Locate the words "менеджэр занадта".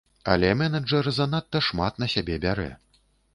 0.61-1.61